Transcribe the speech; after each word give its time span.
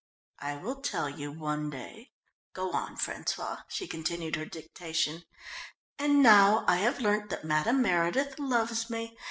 "I 0.39 0.55
will 0.55 0.77
tell 0.81 1.07
you 1.07 1.31
one 1.31 1.69
day 1.69 2.09
go 2.53 2.71
on. 2.71 2.97
François," 2.97 3.63
she 3.67 3.87
continued 3.87 4.35
her 4.35 4.45
dictation. 4.45 5.25
"'_And 5.99 6.23
now 6.23 6.63
I 6.67 6.77
have 6.77 6.99
learnt 6.99 7.29
that 7.29 7.45
Madame 7.45 7.83
Meredith 7.83 8.39
loves 8.39 8.89
me. 8.89 9.15